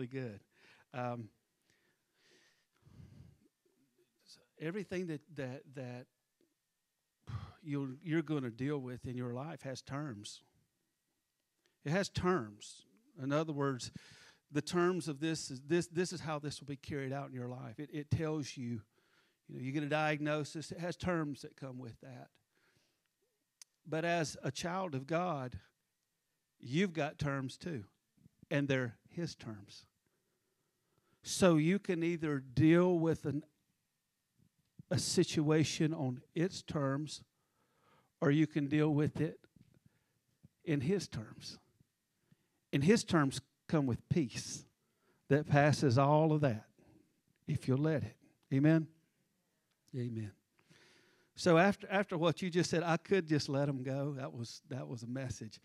[0.00, 0.40] really good.
[0.94, 1.28] Um,
[4.58, 6.06] everything that that that
[7.62, 10.42] you you're going to deal with in your life has terms.
[11.84, 12.86] It has terms.
[13.22, 13.90] In other words,
[14.50, 17.34] the terms of this is this this is how this will be carried out in
[17.34, 17.78] your life.
[17.78, 18.80] It it tells you,
[19.48, 20.72] you know, you get a diagnosis.
[20.72, 22.28] It has terms that come with that.
[23.86, 25.58] But as a child of God,
[26.58, 27.84] you've got terms too,
[28.50, 29.84] and they're His terms.
[31.22, 33.44] So you can either deal with an,
[34.90, 37.22] a situation on its terms,
[38.20, 39.38] or you can deal with it
[40.64, 41.58] in His terms.
[42.72, 44.64] In His terms come with peace
[45.28, 46.64] that passes all of that
[47.46, 48.16] if you'll let it.
[48.52, 48.86] Amen?
[49.96, 50.32] Amen.
[51.36, 54.14] So after after what you just said, I could just let them go.
[54.16, 55.58] That was that was a message.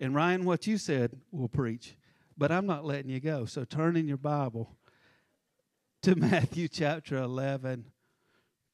[0.00, 1.96] And Ryan, what you said will preach,
[2.38, 3.44] but I'm not letting you go.
[3.44, 4.74] So turn in your Bible
[6.02, 7.84] to Matthew chapter 11,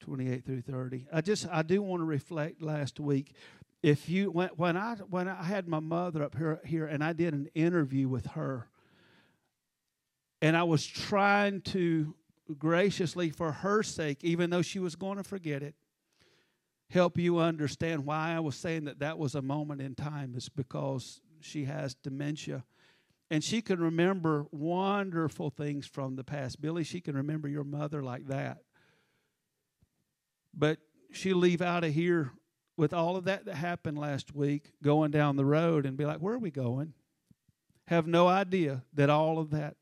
[0.01, 1.07] 28 through 30.
[1.13, 3.35] I just I do want to reflect last week.
[3.83, 7.13] If you when when I when I had my mother up here here and I
[7.13, 8.69] did an interview with her,
[10.41, 12.15] and I was trying to
[12.59, 15.75] graciously for her sake, even though she was going to forget it,
[16.91, 20.49] help you understand why I was saying that that was a moment in time is
[20.49, 22.65] because she has dementia.
[23.31, 26.61] And she can remember wonderful things from the past.
[26.61, 28.59] Billy, she can remember your mother like that.
[30.55, 30.79] But
[31.13, 32.33] she'll leave out of here
[32.77, 36.19] with all of that that happened last week, going down the road and be like,
[36.19, 36.95] Where are we going?
[37.89, 39.77] Have no idea that all of that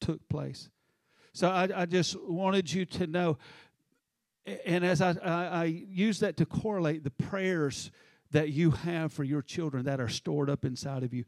[0.00, 0.70] took place.
[1.32, 3.38] So I, I just wanted you to know
[4.64, 7.90] and as I, I, I, use that to correlate the prayers
[8.30, 11.24] that you have for your children that are stored up inside of you,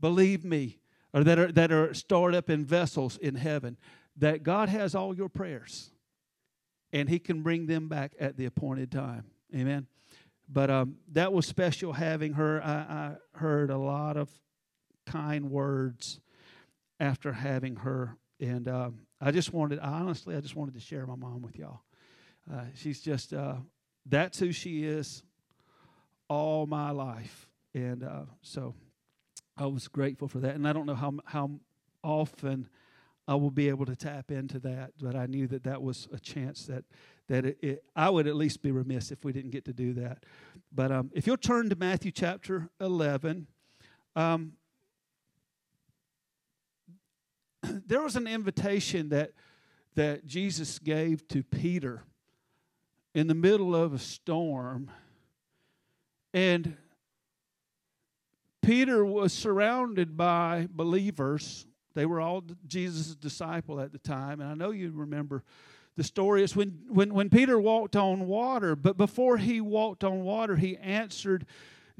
[0.00, 0.78] believe me,
[1.12, 3.76] or that are, that are stored up in vessels in heaven,
[4.16, 5.90] that God has all your prayers
[6.92, 9.24] and He can bring them back at the appointed time.
[9.54, 9.86] Amen.
[10.48, 12.62] But um, that was special having her.
[12.62, 14.30] I, I heard a lot of
[15.06, 16.20] kind words
[17.00, 18.16] after having her.
[18.40, 21.80] And um, I just wanted, honestly, I just wanted to share my mom with y'all.
[22.52, 23.56] Uh, she's just, uh,
[24.04, 25.22] that's who she is
[26.28, 27.48] all my life.
[27.74, 28.74] And uh, so
[29.56, 30.54] I was grateful for that.
[30.54, 31.50] And I don't know how, how
[32.02, 32.68] often
[33.28, 36.20] I will be able to tap into that, but I knew that that was a
[36.20, 36.84] chance that,
[37.28, 39.94] that it, it, I would at least be remiss if we didn't get to do
[39.94, 40.24] that.
[40.72, 43.46] But um, if you'll turn to Matthew chapter 11,
[44.14, 44.52] um,
[47.62, 49.32] there was an invitation that,
[49.94, 52.04] that Jesus gave to Peter
[53.14, 54.90] in the middle of a storm.
[56.34, 56.76] And
[58.66, 61.66] Peter was surrounded by believers.
[61.94, 64.40] They were all Jesus' disciple at the time.
[64.40, 65.44] And I know you remember
[65.96, 70.24] the story is when, when, when Peter walked on water, but before he walked on
[70.24, 71.46] water, he answered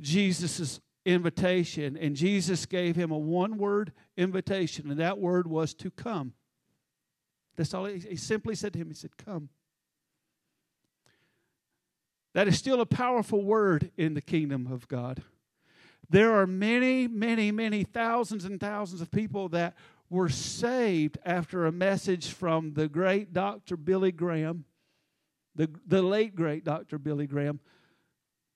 [0.01, 1.97] Jesus' invitation.
[1.97, 6.33] And Jesus gave him a one word invitation, and that word was to come.
[7.55, 8.89] That's all he, he simply said to him.
[8.89, 9.51] He said, Come.
[12.35, 15.23] That is still a powerful word in the kingdom of God.
[16.09, 19.75] There are many, many, many thousands and thousands of people that
[20.09, 23.77] were saved after a message from the great Dr.
[23.77, 24.65] Billy Graham,
[25.57, 26.99] the, the late great Dr.
[26.99, 27.61] Billy Graham,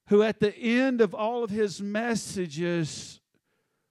[0.09, 3.21] who at the end of all of his messages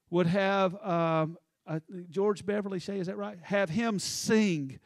[0.09, 1.38] would have um,
[1.68, 3.38] uh, George Beverly Shea, is that right?
[3.41, 4.80] Have him sing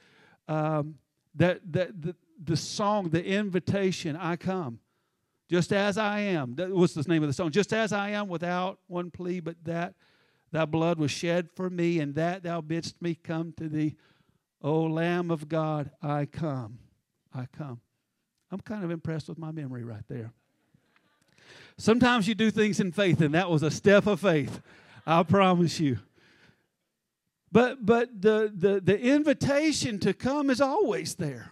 [0.48, 0.96] um,
[1.36, 4.80] that, that the, the song, the invitation, I come
[5.50, 6.56] just as I am.
[6.58, 7.52] What's the name of the song?
[7.52, 9.94] Just as I am, without one plea, but that
[10.52, 13.96] thy blood was shed for me, and that thou bidst me come to thee.
[14.62, 16.80] O Lamb of God, I come.
[17.34, 17.82] I come.
[18.52, 20.32] I'm kind of impressed with my memory right there.
[21.78, 24.62] Sometimes you do things in faith, and that was a step of faith.
[25.06, 26.00] I promise you.
[27.52, 31.52] But but the, the, the invitation to come is always there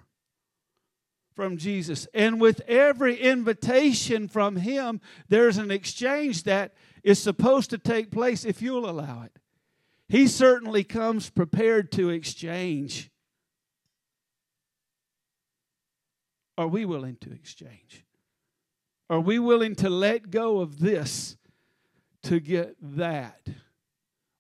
[1.36, 2.08] from Jesus.
[2.14, 6.74] And with every invitation from Him, there's an exchange that
[7.04, 9.38] is supposed to take place if you'll allow it.
[10.08, 13.10] He certainly comes prepared to exchange.
[16.58, 18.06] Are we willing to exchange?
[19.10, 21.38] Are we willing to let go of this
[22.24, 23.48] to get that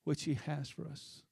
[0.03, 1.23] which He has for us?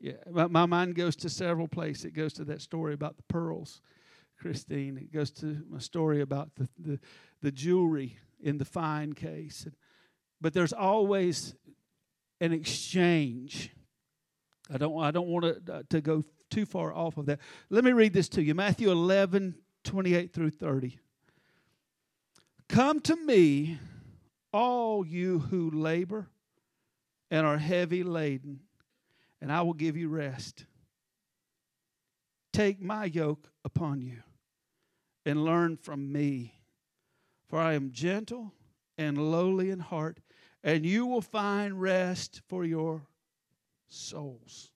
[0.00, 2.04] Yeah, my, my mind goes to several places.
[2.04, 3.80] It goes to that story about the pearls,
[4.38, 4.98] Christine.
[4.98, 7.00] It goes to a story about the, the,
[7.42, 9.66] the jewelry in the fine case.
[10.40, 11.54] But there's always
[12.40, 13.70] an exchange
[14.72, 17.40] I don't, I don't want to, uh, to go too far off of that.
[17.70, 19.54] Let me read this to you Matthew 11,
[19.84, 20.98] 28 through 30.
[22.68, 23.78] Come to me,
[24.52, 26.28] all you who labor
[27.30, 28.60] and are heavy laden,
[29.40, 30.64] and I will give you rest.
[32.52, 34.22] Take my yoke upon you
[35.24, 36.54] and learn from me,
[37.48, 38.54] for I am gentle
[38.96, 40.20] and lowly in heart,
[40.64, 43.02] and you will find rest for your
[43.88, 44.70] souls.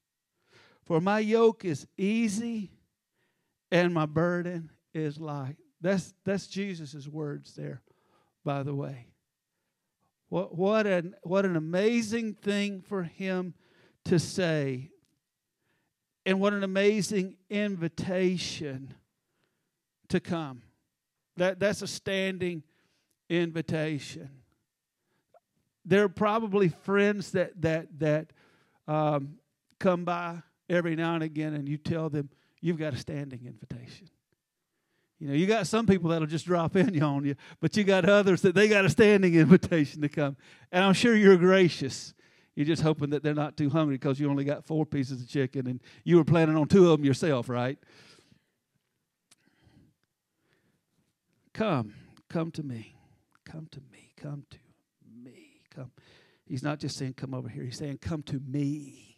[0.84, 2.70] For my yoke is easy
[3.70, 5.56] and my burden is light.
[5.80, 7.80] That's, that's Jesus' words there,
[8.44, 9.06] by the way.
[10.28, 13.54] What, what, an, what an amazing thing for him
[14.10, 14.90] to say.
[16.26, 18.92] And what an amazing invitation
[20.08, 20.62] to come.
[21.36, 22.64] That, that's a standing
[23.28, 24.28] invitation.
[25.84, 28.32] There are probably friends that, that, that
[28.88, 29.36] um,
[29.78, 32.30] come by every now and again, and you tell them
[32.60, 34.08] you've got a standing invitation.
[35.20, 38.08] You know, you got some people that'll just drop in on you, but you got
[38.08, 40.36] others that they got a standing invitation to come.
[40.72, 42.12] And I'm sure you're gracious.
[42.60, 45.26] You're just hoping that they're not too hungry because you only got four pieces of
[45.26, 47.78] chicken and you were planning on two of them yourself, right?
[51.54, 51.94] Come,
[52.28, 52.96] come to me.
[53.46, 54.12] Come to me.
[54.14, 54.58] Come to
[55.24, 55.62] me.
[55.74, 55.90] Come.
[56.44, 57.64] He's not just saying, come over here.
[57.64, 59.16] He's saying, come to me.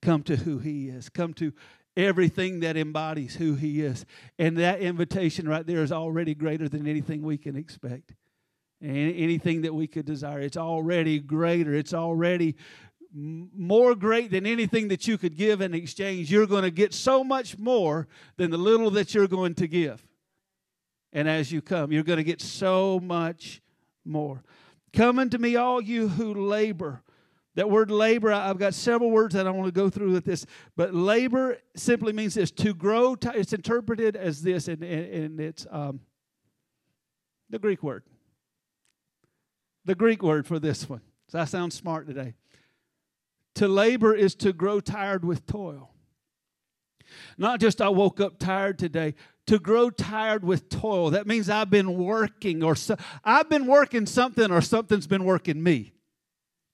[0.00, 1.08] Come to who He is.
[1.08, 1.52] Come to
[1.96, 4.06] everything that embodies who He is.
[4.38, 8.14] And that invitation right there is already greater than anything we can expect.
[8.82, 10.40] And anything that we could desire.
[10.40, 11.74] It's already greater.
[11.74, 12.56] It's already
[13.12, 16.30] more great than anything that you could give in exchange.
[16.30, 20.06] You're going to get so much more than the little that you're going to give.
[21.12, 23.60] And as you come, you're going to get so much
[24.04, 24.42] more.
[24.92, 27.02] Come unto me, all you who labor.
[27.56, 30.46] That word labor, I've got several words that I want to go through with this,
[30.76, 33.16] but labor simply means this to grow.
[33.34, 36.00] It's interpreted as this, and, and, it's um,
[37.50, 38.04] the Greek word.
[39.84, 41.00] The Greek word for this one.
[41.28, 42.34] So I sound smart today.
[43.56, 45.90] To labor is to grow tired with toil.
[47.36, 49.14] Not just I woke up tired today,
[49.46, 51.10] to grow tired with toil.
[51.10, 55.62] That means I've been working or so, I've been working something or something's been working
[55.62, 55.92] me.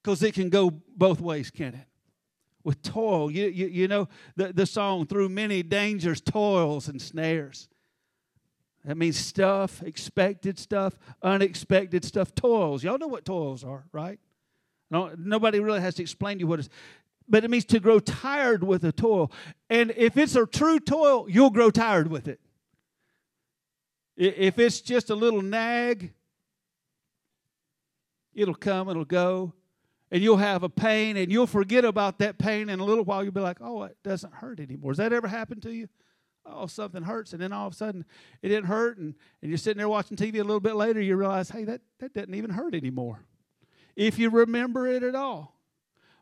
[0.02, 1.86] Because it can go both ways, can it?
[2.62, 3.30] With toil.
[3.30, 7.68] You, you, you know the, the song, through many dangers, toils, and snares.
[8.86, 12.84] That means stuff, expected stuff, unexpected stuff, toils.
[12.84, 14.20] Y'all know what toils are, right?
[14.92, 16.70] No, nobody really has to explain to you what it is.
[17.28, 19.32] But it means to grow tired with a toil.
[19.68, 22.38] And if it's a true toil, you'll grow tired with it.
[24.16, 26.12] If it's just a little nag,
[28.32, 29.52] it'll come, it'll go,
[30.12, 33.24] and you'll have a pain, and you'll forget about that pain in a little while.
[33.24, 34.92] You'll be like, oh, it doesn't hurt anymore.
[34.92, 35.88] Has that ever happened to you?
[36.48, 38.04] Oh, something hurts, and then all of a sudden
[38.42, 41.16] it didn't hurt, and, and you're sitting there watching TV a little bit later, you
[41.16, 43.20] realize, hey, that, that doesn't even hurt anymore.
[43.96, 45.56] If you remember it at all.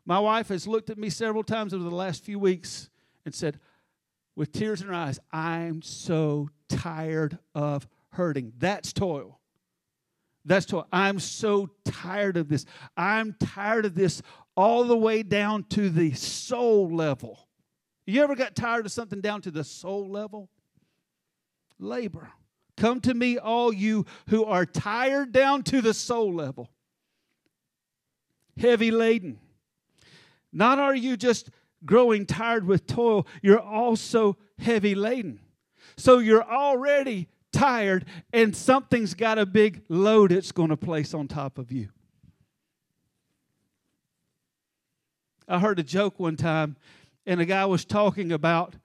[0.05, 2.89] My wife has looked at me several times over the last few weeks
[3.25, 3.59] and said,
[4.35, 8.53] with tears in her eyes, I'm so tired of hurting.
[8.57, 9.39] That's toil.
[10.43, 10.87] That's toil.
[10.91, 12.65] I'm so tired of this.
[12.95, 14.21] I'm tired of this
[14.55, 17.44] all the way down to the soul level.
[18.05, 20.49] You ever got tired of something down to the soul level?
[21.79, 22.31] Labor.
[22.77, 26.69] Come to me, all you who are tired down to the soul level,
[28.57, 29.39] heavy laden.
[30.51, 31.49] Not are you just
[31.85, 35.39] growing tired with toil, you're also heavy laden.
[35.97, 41.27] So you're already tired, and something's got a big load it's going to place on
[41.27, 41.89] top of you.
[45.47, 46.75] I heard a joke one time,
[47.25, 48.75] and a guy was talking about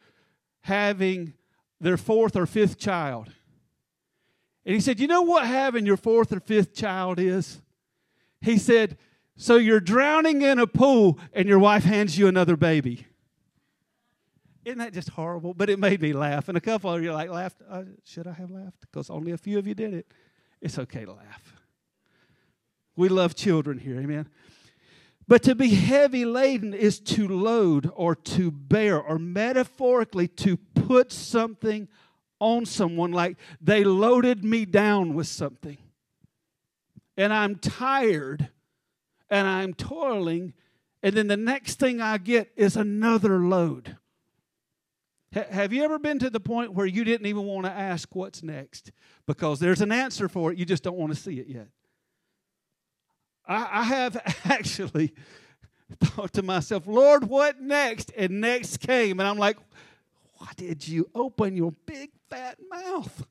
[0.62, 1.34] having
[1.80, 3.30] their fourth or fifth child.
[4.64, 7.60] And he said, You know what having your fourth or fifth child is?
[8.40, 8.98] He said,
[9.36, 13.06] So you're drowning in a pool, and your wife hands you another baby.
[14.64, 15.54] Isn't that just horrible?
[15.54, 16.48] But it made me laugh.
[16.48, 17.62] And a couple of you like laughed.
[17.68, 18.82] Uh, should I have laughed?
[18.82, 20.06] Because only a few of you did it.
[20.60, 21.54] It's okay to laugh.
[22.94, 24.28] We love children here, amen.
[25.30, 31.12] But to be heavy laden is to load or to bear, or metaphorically to put
[31.12, 31.86] something
[32.40, 35.78] on someone, like they loaded me down with something.
[37.16, 38.48] And I'm tired
[39.30, 40.52] and I'm toiling,
[41.00, 43.98] and then the next thing I get is another load.
[45.32, 48.42] Have you ever been to the point where you didn't even want to ask what's
[48.42, 48.90] next?
[49.28, 51.68] Because there's an answer for it, you just don't want to see it yet.
[53.50, 55.12] I, I have actually
[56.00, 58.12] thought to myself, Lord, what next?
[58.16, 59.18] And next came.
[59.18, 59.56] And I'm like,
[60.38, 63.26] why did you open your big fat mouth?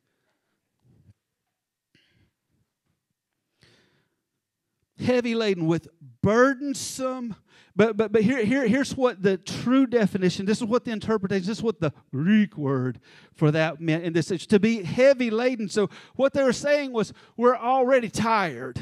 [5.00, 5.88] Heavy laden with
[6.22, 7.38] burdensome.
[7.74, 11.48] But, but, but here, here, here's what the true definition, this is what the interpretation,
[11.48, 13.00] this is what the Greek word
[13.34, 14.32] for that meant in this.
[14.32, 15.70] It's to be heavy laden.
[15.70, 18.82] So what they were saying was, we're already tired.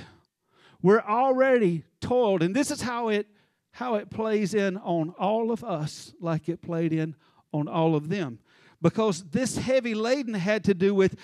[0.82, 2.44] We're already toiled.
[2.44, 3.28] And this is how it
[3.72, 7.16] how it plays in on all of us like it played in
[7.54, 8.40] on all of them.
[8.82, 11.16] Because this heavy laden had to do with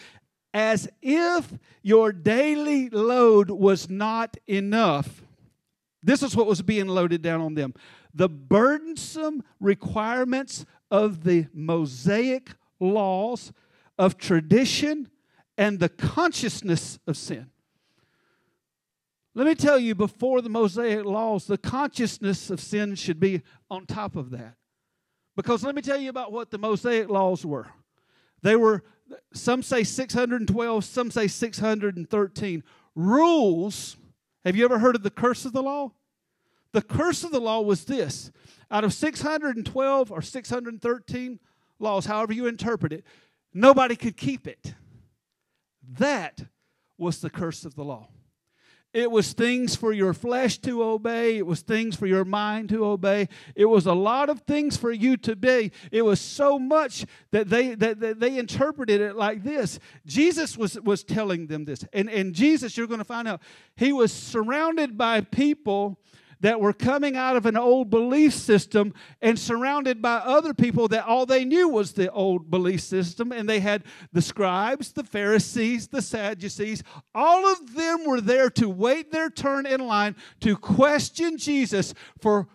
[0.54, 5.24] as if your daily load was not enough.
[6.04, 7.74] This is what was being loaded down on them.
[8.14, 13.52] The burdensome requirements of the Mosaic laws
[13.98, 15.10] of tradition
[15.58, 17.50] and the consciousness of sin.
[19.36, 23.86] Let me tell you, before the Mosaic laws, the consciousness of sin should be on
[23.86, 24.56] top of that.
[25.36, 27.68] Because let me tell you about what the Mosaic laws were.
[28.44, 28.84] They were,
[29.34, 32.64] some say 612, some say 613
[32.96, 33.98] rules.
[34.46, 35.94] Have you ever heard of the curse of the law?
[36.74, 38.32] The curse of the law was this
[38.70, 41.40] out of 612 or 613
[41.80, 43.04] laws, however you interpret it,
[43.54, 44.74] nobody could keep it.
[45.98, 46.46] That
[46.98, 48.08] was the curse of the law.
[48.94, 51.38] It was things for your flesh to obey.
[51.38, 53.28] It was things for your mind to obey.
[53.56, 55.72] It was a lot of things for you to be.
[55.92, 59.80] It was so much that they that, that they interpreted it like this.
[60.06, 61.84] Jesus was was telling them this.
[61.92, 63.42] And and Jesus, you're going to find out,
[63.76, 66.00] he was surrounded by people
[66.44, 71.06] that were coming out of an old belief system and surrounded by other people that
[71.06, 73.32] all they knew was the old belief system.
[73.32, 76.84] And they had the scribes, the Pharisees, the Sadducees.
[77.16, 82.48] All of them were there to wait their turn in line to question Jesus for.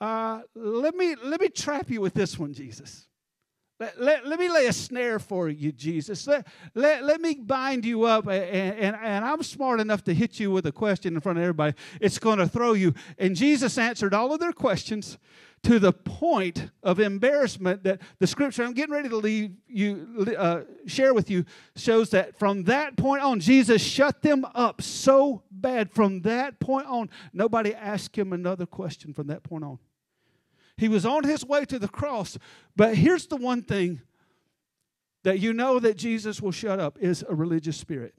[0.00, 3.06] Uh, let me let me trap you with this one, Jesus.
[3.80, 6.26] Let, let, let, me lay a snare for you, Jesus.
[6.26, 10.38] Let, let, let me bind you up, and, and, and I'm smart enough to hit
[10.38, 11.74] you with a question in front of everybody.
[11.98, 12.92] It's going to throw you.
[13.18, 15.16] And Jesus answered all of their questions
[15.62, 20.60] to the point of embarrassment that the scripture I'm getting ready to leave you, uh,
[20.86, 25.90] share with you, shows that from that point on, Jesus shut them up so bad.
[25.90, 29.78] From that point on, nobody asked him another question from that point on.
[30.80, 32.38] He was on his way to the cross.
[32.74, 34.00] But here's the one thing
[35.24, 38.14] that you know that Jesus will shut up is a religious spirit.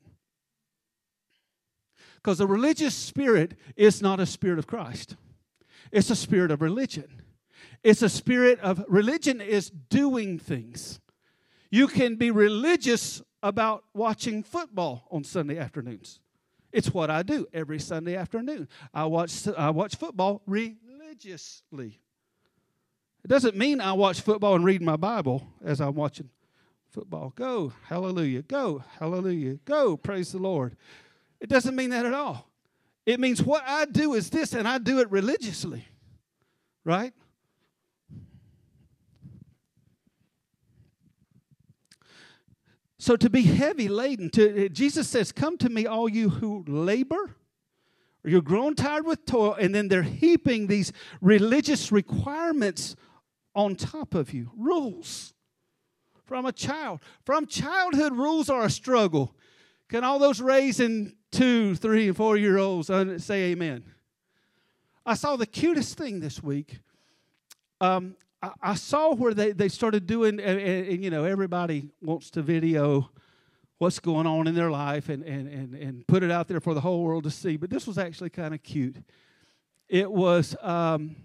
[2.17, 5.15] Because a religious spirit is not a spirit of Christ.
[5.91, 7.23] It's a spirit of religion.
[7.83, 10.99] It's a spirit of religion is doing things.
[11.71, 16.19] You can be religious about watching football on Sunday afternoons.
[16.71, 18.69] It's what I do every Sunday afternoon.
[18.93, 22.01] I watch I watch football religiously.
[23.23, 26.29] It doesn't mean I watch football and read my Bible as I'm watching
[26.89, 27.33] football.
[27.35, 28.41] Go, hallelujah.
[28.41, 29.59] Go, hallelujah.
[29.65, 30.75] Go, praise the Lord.
[31.39, 32.49] It doesn't mean that at all.
[33.05, 35.87] It means what I do is this, and I do it religiously,
[36.83, 37.13] right?
[42.99, 47.35] So to be heavy laden, to Jesus says, "Come to me, all you who labor."
[48.23, 52.95] Or you're grown tired with toil, and then they're heaping these religious requirements
[53.55, 54.51] on top of you.
[54.55, 55.33] Rules
[56.25, 57.01] from a child.
[57.25, 59.35] From childhood, rules are a struggle.
[59.89, 62.87] Can all those raising two, three, and four year olds
[63.23, 63.83] say amen?
[65.05, 66.79] I saw the cutest thing this week.
[67.81, 71.89] Um, I, I, saw where they, they started doing, and, and, and, you know, everybody
[72.01, 73.09] wants to video
[73.79, 76.75] what's going on in their life and, and, and, and put it out there for
[76.75, 77.57] the whole world to see.
[77.57, 78.97] But this was actually kind of cute.
[79.89, 81.15] It was um,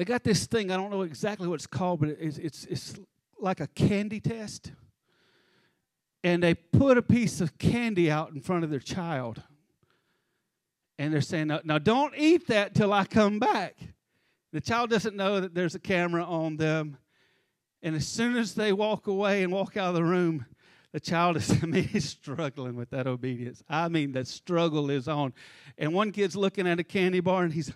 [0.00, 2.94] they got this thing, I don't know exactly what it's called, but it's, it's, it's
[3.38, 4.72] like a candy test.
[6.24, 9.42] And they put a piece of candy out in front of their child.
[10.98, 13.76] And they're saying, now, now don't eat that till I come back.
[14.54, 16.96] The child doesn't know that there's a camera on them.
[17.82, 20.46] And as soon as they walk away and walk out of the room,
[20.92, 23.62] the child is, I mean, struggling with that obedience.
[23.68, 25.34] I mean, the struggle is on.
[25.76, 27.70] And one kid's looking at a candy bar and he's,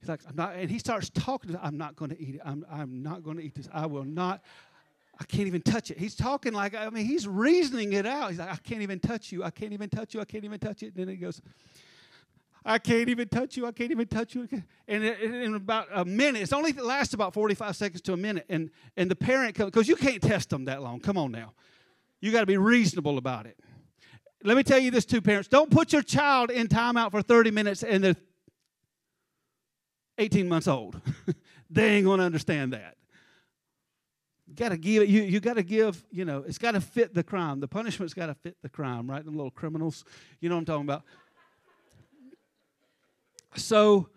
[0.00, 1.56] He's like, I'm not, and he starts talking.
[1.60, 2.40] I'm not going to eat it.
[2.44, 3.68] I'm, I'm not going to eat this.
[3.72, 4.42] I will not.
[5.20, 5.98] I can't even touch it.
[5.98, 8.30] He's talking like, I mean, he's reasoning it out.
[8.30, 9.42] He's like, I can't even touch you.
[9.42, 10.20] I can't even touch you.
[10.20, 10.94] I can't even touch it.
[10.94, 11.42] And then he goes,
[12.64, 13.66] I can't even touch you.
[13.66, 14.48] I can't even touch you.
[14.86, 18.44] And in about a minute, it's only lasts about 45 seconds to a minute.
[18.48, 21.00] And, and the parent comes, because you can't test them that long.
[21.00, 21.52] Come on now.
[22.20, 23.58] You got to be reasonable about it.
[24.44, 25.48] Let me tell you this, two parents.
[25.48, 28.16] Don't put your child in timeout for 30 minutes and they're
[30.18, 31.00] 18 months old.
[31.70, 32.96] they ain't going to understand that.
[34.46, 37.14] You got to give you you got to give, you know, it's got to fit
[37.14, 37.60] the crime.
[37.60, 39.22] The punishment's got to fit the crime, right?
[39.22, 40.04] The little criminals,
[40.40, 41.02] you know what I'm talking about.
[43.56, 44.08] So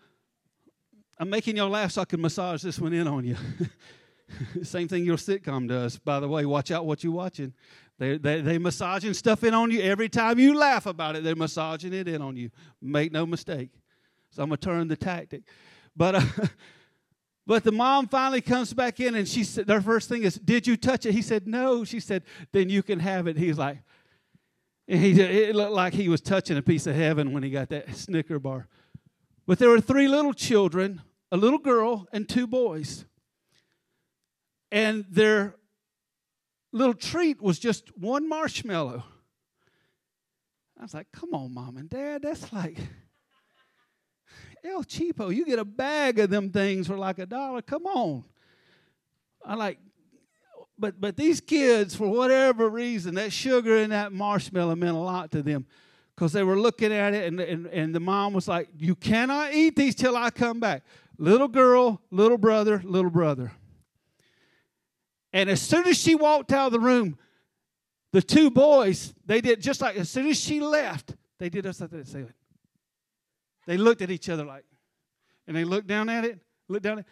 [1.18, 3.36] I'm making y'all laugh so I can massage this one in on you.
[4.62, 6.46] Same thing your sitcom does, by the way.
[6.46, 7.52] Watch out what you're watching.
[7.98, 9.82] They, they, they massaging stuff in on you.
[9.82, 12.50] Every time you laugh about it, they're massaging it in on you.
[12.80, 13.70] Make no mistake.
[14.30, 15.42] So I'm going to turn the tactic.
[15.96, 16.22] But, uh,
[17.46, 20.66] but the mom finally comes back in and she said, their first thing is, Did
[20.66, 21.12] you touch it?
[21.12, 21.84] He said, No.
[21.84, 23.36] She said, Then you can have it.
[23.36, 23.78] He's like,
[24.88, 27.68] and he, it looked like he was touching a piece of heaven when he got
[27.70, 28.66] that Snicker bar.
[29.46, 33.04] But there were three little children, a little girl, and two boys.
[34.70, 35.56] And their
[36.72, 39.04] little treat was just one marshmallow.
[40.78, 42.78] I was like, come on, mom and dad, that's like
[44.64, 45.34] El Cheapo.
[45.34, 47.62] You get a bag of them things for like a dollar.
[47.62, 48.24] Come on.
[49.44, 49.78] I like,
[50.78, 55.30] but but these kids, for whatever reason, that sugar and that marshmallow meant a lot
[55.32, 55.66] to them
[56.14, 59.52] because they were looking at it, and, and, and the mom was like, You cannot
[59.52, 60.84] eat these till I come back.
[61.18, 63.52] Little girl, little brother, little brother.
[65.32, 67.18] And as soon as she walked out of the room,
[68.12, 71.80] the two boys, they did just like as soon as she left, they did us
[71.80, 72.34] like.
[73.66, 74.64] They looked at each other like,
[75.46, 76.38] and they looked down at it,
[76.68, 77.06] looked down at it.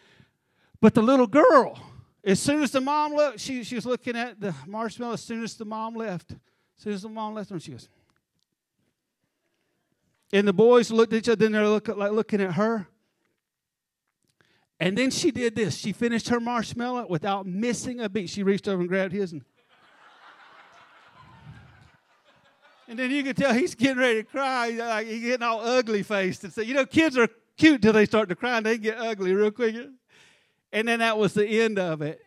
[0.79, 1.79] But the little girl,
[2.23, 5.13] as soon as the mom looked, she, she was looking at the marshmallow.
[5.13, 6.37] As soon as the mom left, as
[6.83, 7.87] soon as the mom left, and she goes,
[10.33, 12.87] and the boys looked at each other, and they're look, like looking at her.
[14.79, 15.77] And then she did this.
[15.77, 18.29] She finished her marshmallow without missing a beat.
[18.29, 19.43] She reached over and grabbed his and
[22.91, 24.71] And then you can tell he's getting ready to cry.
[24.71, 26.43] Like he's getting all ugly faced.
[26.43, 28.97] And so, you know, kids are cute till they start to cry and they get
[28.97, 29.77] ugly real quick.
[30.73, 32.19] And then that was the end of it.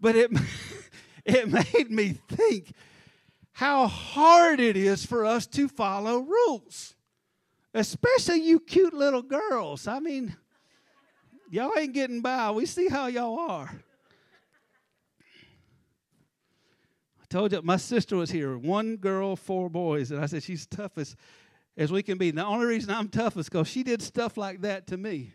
[0.00, 0.32] But it,
[1.24, 2.72] it made me think
[3.52, 6.96] how hard it is for us to follow rules,
[7.74, 9.86] especially you cute little girls.
[9.86, 10.36] I mean,
[11.48, 12.50] y'all ain't getting by.
[12.50, 13.83] We see how y'all are.
[17.34, 20.96] Told you my sister was here, one girl, four boys, and I said she's tough
[20.96, 21.16] as,
[21.76, 22.28] as we can be.
[22.28, 25.34] And the only reason I'm tough is because she did stuff like that to me.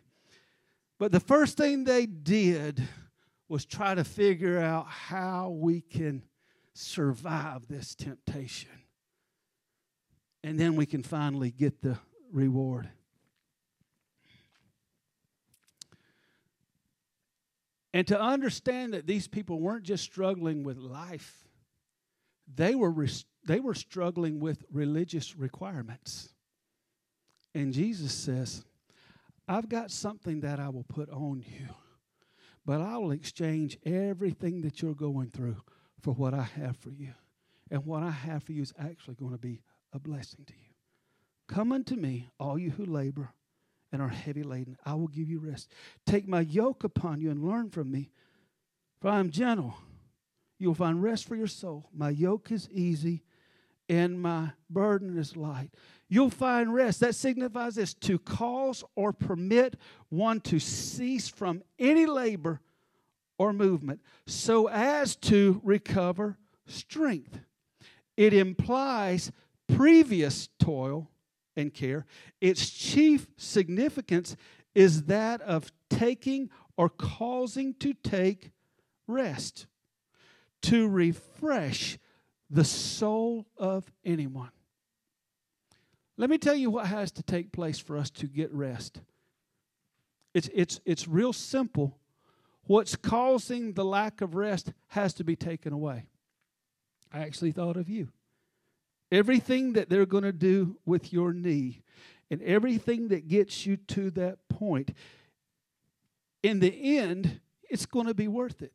[0.97, 2.81] But the first thing they did
[3.49, 6.23] was try to figure out how we can
[6.73, 8.71] survive this temptation.
[10.41, 11.97] And then we can finally get the
[12.31, 12.87] reward.
[17.93, 21.48] And to understand that these people weren't just struggling with life,
[22.53, 22.93] they were,
[23.45, 26.29] they were struggling with religious requirements.
[27.53, 28.63] And Jesus says,
[29.47, 31.67] I've got something that I will put on you,
[32.65, 35.57] but I will exchange everything that you're going through
[36.01, 37.13] for what I have for you.
[37.71, 39.61] And what I have for you is actually going to be
[39.93, 40.69] a blessing to you.
[41.47, 43.33] Come unto me, all you who labor
[43.91, 44.77] and are heavy laden.
[44.85, 45.71] I will give you rest.
[46.05, 48.11] Take my yoke upon you and learn from me,
[49.01, 49.75] for I am gentle.
[50.59, 51.89] You will find rest for your soul.
[51.95, 53.23] My yoke is easy
[53.87, 55.71] and my burden is light.
[56.09, 56.99] You'll find rest.
[56.99, 59.77] That signifies this to cause or permit
[60.09, 62.59] one to cease from any labor
[63.37, 67.39] or movement so as to recover strength.
[68.17, 69.31] It implies
[69.67, 71.09] previous toil
[71.55, 72.05] and care.
[72.41, 74.35] Its chief significance
[74.75, 78.51] is that of taking or causing to take
[79.07, 79.65] rest,
[80.63, 81.97] to refresh
[82.49, 84.51] the soul of anyone.
[86.17, 89.01] Let me tell you what has to take place for us to get rest.
[90.33, 91.99] It's, it's, it's real simple
[92.69, 96.05] What's causing the lack of rest has to be taken away.
[97.11, 98.09] I actually thought of you.
[99.11, 101.81] Everything that they're going to do with your knee
[102.29, 104.91] and everything that gets you to that point,
[106.43, 107.39] in the end,
[107.71, 108.73] it's going to be worth it.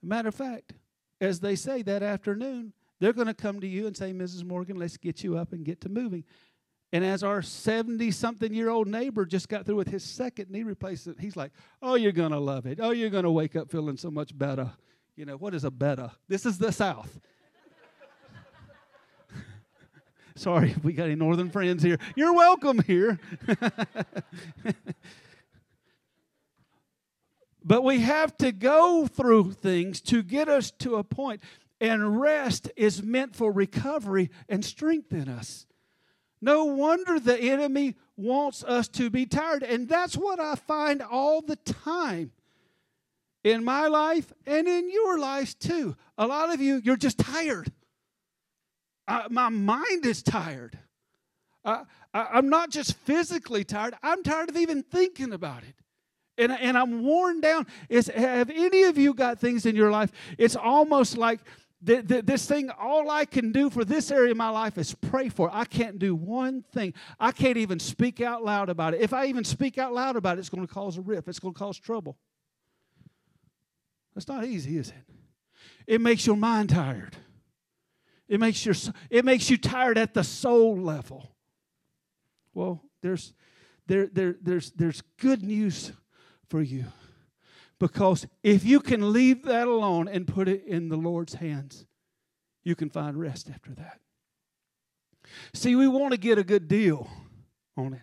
[0.00, 0.74] Matter of fact,
[1.22, 4.44] as they say that afternoon, they're going to come to you and say, Mrs.
[4.44, 6.24] Morgan, let's get you up and get to moving.
[6.92, 10.64] And as our 70 something year old neighbor just got through with his second knee
[10.64, 12.80] replacement, he's like, Oh, you're going to love it.
[12.82, 14.70] Oh, you're going to wake up feeling so much better.
[15.16, 16.10] You know, what is a better?
[16.28, 17.20] This is the South.
[20.34, 21.98] Sorry if we got any northern friends here.
[22.14, 23.18] You're welcome here.
[27.64, 31.40] but we have to go through things to get us to a point,
[31.80, 35.66] and rest is meant for recovery and strength in us
[36.44, 39.62] No wonder the enemy wants us to be tired.
[39.62, 42.32] And that's what I find all the time
[43.44, 45.96] in my life and in your lives too.
[46.18, 47.70] A lot of you, you're just tired.
[49.06, 50.78] Uh, my mind is tired.
[51.64, 55.76] Uh, I, am not just physically tired, I'm tired of even thinking about it.
[56.38, 57.66] And, and I'm worn down.
[57.88, 60.10] Is, have any of you got things in your life?
[60.38, 61.40] It's almost like
[61.84, 64.94] th- th- this thing, all I can do for this area of my life is
[64.94, 65.48] pray for.
[65.48, 65.54] It.
[65.54, 66.94] I can't do one thing.
[67.20, 69.00] I can't even speak out loud about it.
[69.00, 71.38] If I even speak out loud about it, it's going to cause a rift, it's
[71.38, 72.16] going to cause trouble.
[74.14, 75.14] That's not easy, is it?
[75.86, 77.16] It makes your mind tired.
[78.28, 78.74] It makes, your,
[79.10, 81.34] it makes you tired at the soul level.
[82.54, 83.34] Well, there's,
[83.86, 85.92] there, there, there's, there's good news
[86.52, 86.84] for you.
[87.78, 91.86] Because if you can leave that alone and put it in the Lord's hands,
[92.62, 94.00] you can find rest after that.
[95.54, 97.08] See, we want to get a good deal
[97.74, 98.02] on it.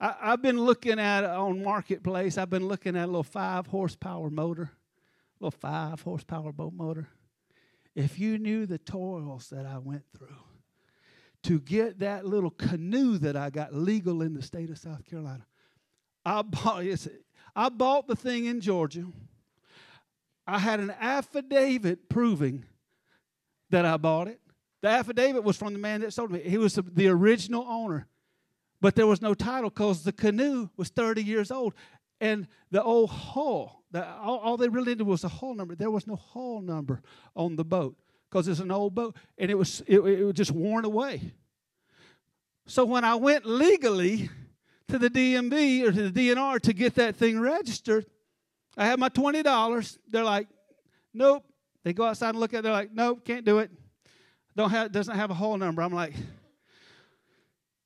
[0.00, 4.30] I, have been looking at on Marketplace, I've been looking at a little five horsepower
[4.30, 4.70] motor,
[5.40, 7.08] a little five horsepower boat motor.
[7.96, 10.36] If you knew the toils that I went through
[11.42, 15.46] to get that little canoe that I got legal in the state of South Carolina,
[16.24, 16.84] I bought,
[17.54, 19.04] I bought the thing in Georgia.
[20.46, 22.64] I had an affidavit proving
[23.70, 24.40] that I bought it.
[24.80, 26.40] The affidavit was from the man that sold me.
[26.40, 28.08] He was the original owner.
[28.80, 31.74] But there was no title because the canoe was 30 years old.
[32.20, 35.74] And the old hull, the, all, all, they really did was a hull number.
[35.74, 37.00] There was no hull number
[37.36, 37.96] on the boat
[38.28, 41.32] because it's an old boat and it was, it, it was just worn away.
[42.66, 44.30] So when I went legally,
[44.88, 48.06] to the DMV or to the DNR to get that thing registered.
[48.76, 49.98] I have my $20.
[50.08, 50.48] They're like,
[51.12, 51.44] nope.
[51.84, 52.62] They go outside and look at it.
[52.62, 53.70] They're like, nope, can't do it.
[54.56, 55.82] Don't have, doesn't have a whole number.
[55.82, 56.14] I'm like,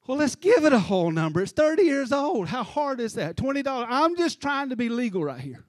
[0.07, 1.43] well, let's give it a whole number.
[1.43, 2.49] It's 30 years old.
[2.49, 3.37] How hard is that?
[3.37, 3.87] $20.
[3.89, 5.65] I'm just trying to be legal right here.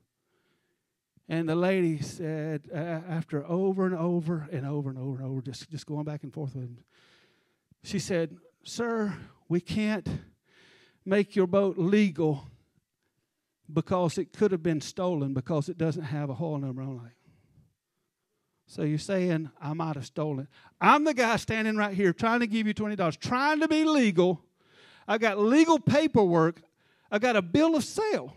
[1.30, 5.42] And the lady said, uh, after over and over and over and over and over,
[5.42, 6.78] just, just going back and forth with him,
[7.84, 9.14] she said, Sir,
[9.50, 10.08] we can't
[11.08, 12.46] make your boat legal
[13.72, 17.14] because it could have been stolen because it doesn't have a hull number on it.
[18.66, 20.50] So you're saying I might have stolen.
[20.82, 24.44] I'm the guy standing right here trying to give you $20, trying to be legal.
[25.08, 26.62] I got legal paperwork.
[27.10, 28.34] I got a bill of sale.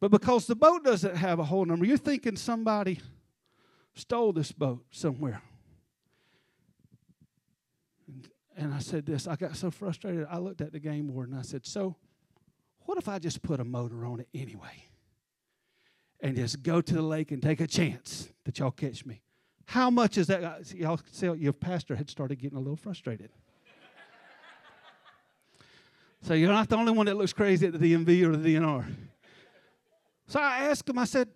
[0.00, 3.00] But because the boat doesn't have a hull number, you're thinking somebody
[3.94, 5.40] stole this boat somewhere.
[8.56, 10.26] And I said this, I got so frustrated.
[10.30, 11.96] I looked at the game board and I said, So,
[12.80, 14.88] what if I just put a motor on it anyway?
[16.20, 19.22] And just go to the lake and take a chance that y'all catch me.
[19.66, 20.72] How much is that?
[20.74, 23.30] Y'all see, your pastor had started getting a little frustrated.
[26.22, 28.86] so you're not the only one that looks crazy at the DMV or the DNR.
[30.26, 31.28] So I asked him, I said,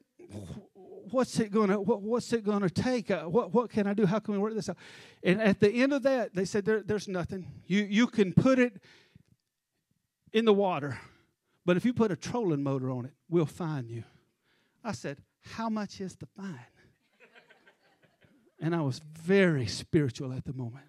[1.12, 3.10] what's it going to what, what's it going to take?
[3.10, 4.06] Uh, what, what can i do?
[4.06, 4.76] How can we work this out?
[5.22, 7.46] And at the end of that they said there, there's nothing.
[7.66, 8.80] You you can put it
[10.32, 10.98] in the water
[11.64, 14.04] but if you put a trolling motor on it we'll fine you.
[14.84, 15.18] I said
[15.54, 16.58] how much is the fine?
[18.60, 20.84] And i was very spiritual at the moment.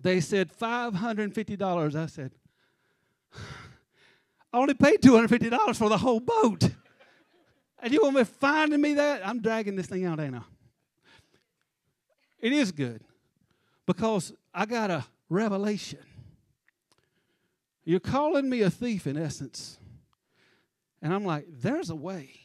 [0.00, 2.32] They said $550 i said
[4.52, 6.70] i only paid $250 for the whole boat
[7.80, 9.26] and you want me finding me that?
[9.26, 10.42] I'm dragging this thing out, ain't I?
[12.38, 13.02] It is good
[13.86, 16.00] because I got a revelation.
[17.84, 19.78] You're calling me a thief in essence.
[21.00, 22.40] And I'm like, there's a way.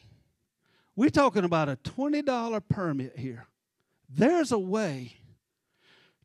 [0.94, 3.46] We're talking about a $20 permit here.
[4.08, 5.16] There's a way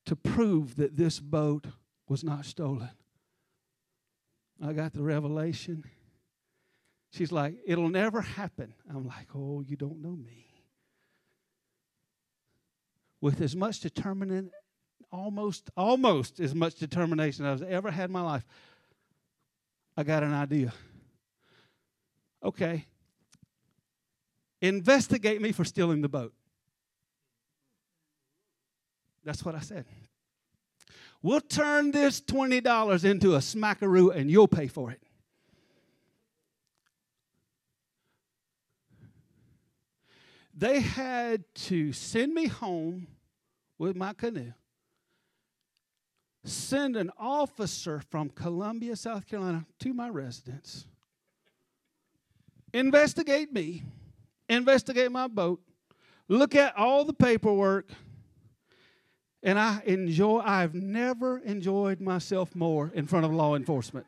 [0.06, 1.66] to prove that this boat
[2.08, 2.90] was not stolen.
[4.64, 5.84] I got the revelation.
[7.18, 8.76] She's like, it'll never happen.
[8.88, 10.46] I'm like, oh, you don't know me.
[13.20, 14.52] With as much determination,
[15.12, 18.46] almost, almost as much determination as I've ever had in my life,
[19.98, 20.72] I got an idea.
[22.44, 22.86] Okay.
[24.62, 26.34] Investigate me for stealing the boat.
[29.24, 29.86] That's what I said.
[31.24, 35.02] We'll turn this $20 into a smackaroo and you'll pay for it.
[40.60, 43.06] They had to send me home
[43.78, 44.54] with my canoe,
[46.44, 50.88] send an officer from Columbia, South Carolina, to my residence,
[52.74, 53.84] investigate me,
[54.50, 55.62] investigate my boat,
[56.28, 57.92] look at all the paperwork,
[59.44, 64.06] And I enjoy, I've never enjoyed myself more in front of law enforcement.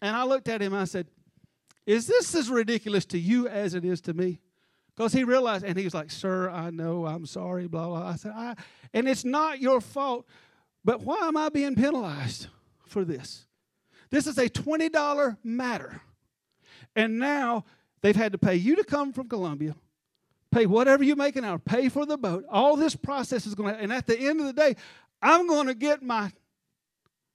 [0.00, 1.06] And I looked at him I said,
[1.88, 4.42] Is this as ridiculous to you as it is to me?
[4.94, 8.06] Because he realized, and he was like, Sir, I know, I'm sorry, blah, blah.
[8.06, 8.56] I said, I,
[8.92, 10.26] and it's not your fault,
[10.84, 12.48] but why am I being penalized
[12.86, 13.46] for this?
[14.10, 16.02] This is a $20 matter.
[16.94, 17.64] And now
[18.02, 19.74] they've had to pay you to come from Columbia,
[20.50, 22.44] pay whatever you make an hour, pay for the boat.
[22.50, 24.76] All this process is going to, and at the end of the day,
[25.22, 26.32] I'm going to get my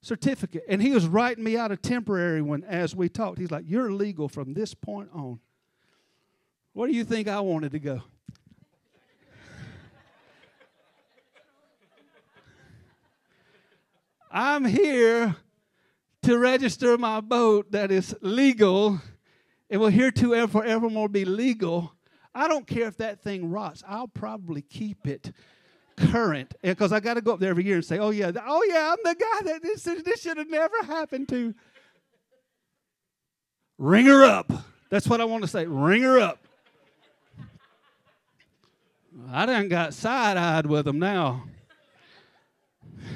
[0.04, 0.64] certificate.
[0.68, 3.40] And he was writing me out a temporary one as we talked.
[3.40, 5.40] He's like, You're legal from this point on.
[6.74, 8.04] Where do you think I wanted to go?
[14.32, 15.36] I'm here
[16.24, 19.02] to register my boat that is legal
[19.70, 21.94] and will here to ever forevermore be legal.
[22.36, 23.84] I don't care if that thing rots.
[23.88, 25.32] I'll probably keep it
[25.96, 28.64] current because I got to go up there every year and say, "Oh yeah, oh
[28.68, 31.54] yeah, I'm the guy that this this should have never happened to."
[33.78, 34.52] Ring her up.
[34.90, 35.66] That's what I want to say.
[35.66, 36.40] Ring her up.
[39.32, 41.44] I done got side eyed with them now.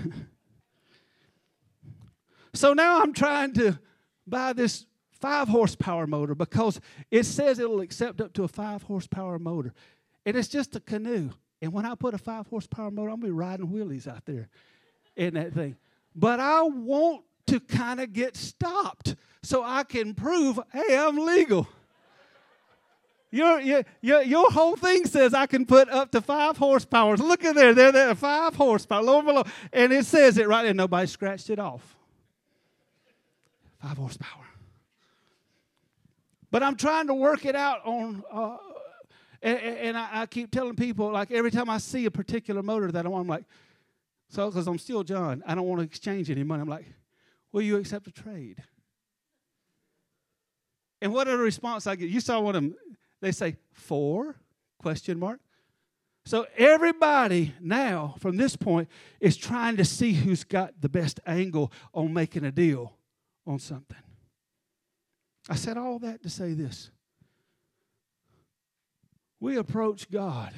[2.54, 3.80] so now I'm trying to
[4.26, 6.80] buy this five horsepower motor because
[7.12, 9.74] it says it'll accept up to a five horsepower motor.
[10.26, 11.32] And it's just a canoe.
[11.62, 14.48] And when I put a five horsepower motor, I'm gonna be riding wheelies out there
[15.16, 15.76] in that thing.
[16.16, 21.68] But I want to kind of get stopped so I can prove, hey, I'm legal.
[23.30, 27.18] Your, your, your, your whole thing says I can put up to five horsepower.
[27.18, 29.44] Look at there, there, there, five horsepower, low below.
[29.74, 30.74] And it says it right there.
[30.74, 31.98] Nobody scratched it off.
[33.82, 34.44] Five horsepower.
[36.50, 38.58] But I'm trying to work it out on uh,
[39.42, 42.92] and, and I, I, keep telling people, like every time I see a particular motor
[42.92, 43.46] that I want, I'm like,
[44.30, 46.62] so because I'm still John, I don't want to exchange any money.
[46.62, 46.86] I'm like,
[47.52, 48.64] will you accept a trade?
[51.02, 52.10] And what the response I get?
[52.10, 52.76] You saw one of them.
[53.22, 54.36] They say four
[54.80, 55.40] question mark.
[56.26, 58.90] So everybody now, from this point,
[59.22, 62.98] is trying to see who's got the best angle on making a deal
[63.46, 63.98] on something.
[65.50, 66.92] I said all that to say this
[69.40, 70.54] we approach God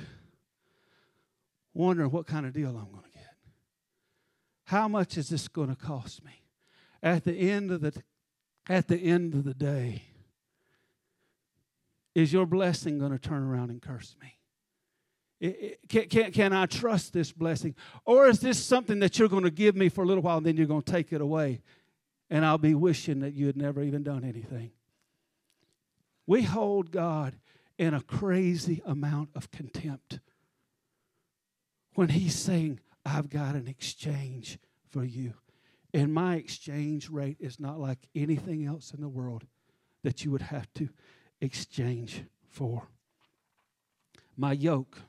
[1.74, 3.36] wondering what kind of deal I'm going to get.
[4.66, 6.42] How much is this going to cost me?
[7.02, 8.04] At the end of the
[8.68, 10.04] at the end of the day,
[12.14, 14.38] is your blessing going to turn around and curse me?
[15.40, 17.74] It, it, can, can, can I trust this blessing?
[18.06, 20.46] Or is this something that you're going to give me for a little while and
[20.46, 21.62] then you're going to take it away?
[22.30, 24.72] And I'll be wishing that you had never even done anything.
[26.28, 27.36] We hold God
[27.80, 30.20] in a crazy amount of contempt
[31.96, 35.34] when he's saying, I've got an exchange for you.
[35.94, 39.46] And my exchange rate is not like anything else in the world
[40.04, 40.90] that you would have to
[41.42, 42.90] exchange for.
[44.36, 45.00] My yoke.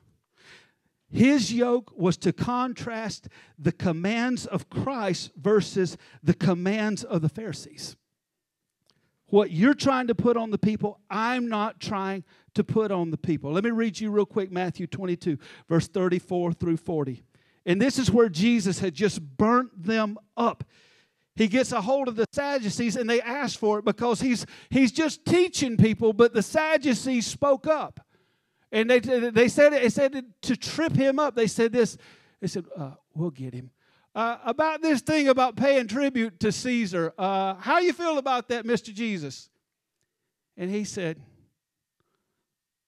[1.11, 3.27] His yoke was to contrast
[3.59, 7.97] the commands of Christ versus the commands of the Pharisees.
[9.31, 13.17] What you're trying to put on the people, I'm not trying to put on the
[13.17, 13.53] people.
[13.53, 15.37] Let me read you real quick Matthew 22,
[15.69, 17.23] verse 34 through 40.
[17.65, 20.65] And this is where Jesus had just burnt them up.
[21.35, 24.91] He gets a hold of the Sadducees and they ask for it because he's, he's
[24.91, 28.05] just teaching people, but the Sadducees spoke up.
[28.69, 31.97] And they, they said, they said to trip him up, they said this.
[32.41, 33.71] They said, uh, We'll get him.
[34.13, 37.13] Uh, about this thing about paying tribute to Caesar.
[37.17, 38.93] Uh, how you feel about that, Mr.
[38.93, 39.49] Jesus?
[40.57, 41.21] And he said,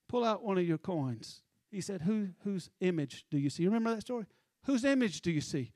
[0.09, 1.41] pull out one of your coins.
[1.71, 3.65] He said, Who, whose image do you see?
[3.65, 4.25] Remember that story?
[4.65, 5.71] Whose image do you see?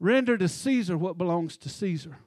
[0.00, 2.18] Render to Caesar what belongs to Caesar,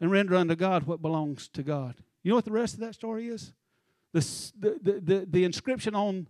[0.00, 1.96] and render unto God what belongs to God.
[2.22, 3.52] You know what the rest of that story is?
[4.14, 4.20] The,
[4.58, 6.28] the, the, the, the inscription on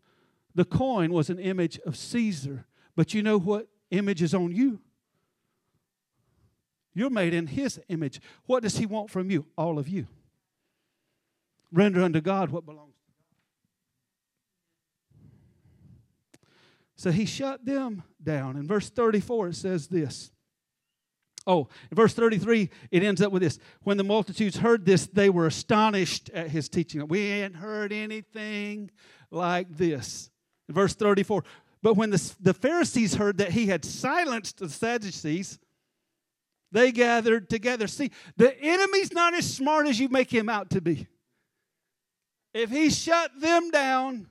[0.54, 4.80] the coin was an image of Caesar but you know what image is on you?
[6.94, 8.20] You're made in His image.
[8.46, 9.46] What does He want from you?
[9.56, 10.06] All of you.
[11.72, 13.00] Render unto God what belongs to
[16.40, 16.48] God.
[16.96, 18.56] So He shut them down.
[18.56, 20.30] In verse 34, it says this.
[21.46, 23.58] Oh, in verse 33, it ends up with this.
[23.82, 27.06] When the multitudes heard this, they were astonished at his teaching.
[27.08, 28.90] We ain't heard anything
[29.30, 30.30] like this.
[30.68, 31.42] In verse 34,
[31.82, 35.58] but when the, the Pharisees heard that he had silenced the Sadducees,
[36.70, 37.86] they gathered together.
[37.86, 41.06] See, the enemy's not as smart as you make him out to be.
[42.54, 44.28] If he shut them down,